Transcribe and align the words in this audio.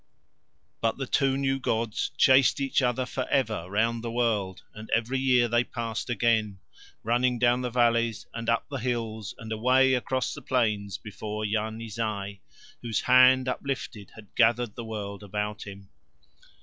But 0.81 0.97
the 0.97 1.05
two 1.05 1.37
new 1.37 1.59
gods 1.59 2.09
chased 2.17 2.59
each 2.59 2.81
other 2.81 3.05
for 3.05 3.27
ever 3.27 3.69
round 3.69 4.03
the 4.03 4.09
world, 4.11 4.63
and 4.73 4.89
every 4.95 5.19
year 5.19 5.47
they 5.47 5.63
passed 5.63 6.09
again, 6.09 6.57
running 7.03 7.37
down 7.37 7.61
the 7.61 7.69
valleys 7.69 8.25
and 8.33 8.49
up 8.49 8.65
the 8.67 8.77
hills 8.77 9.35
and 9.37 9.51
away 9.51 9.93
across 9.93 10.33
the 10.33 10.41
plains 10.41 10.97
before 10.97 11.45
Yarni 11.45 11.89
Zai, 11.89 12.39
whose 12.81 13.01
hand 13.01 13.47
uplifted 13.47 14.13
had 14.15 14.33
gathered 14.33 14.73
the 14.75 14.85
world 14.85 15.21
about 15.21 15.67
him. 15.67 15.91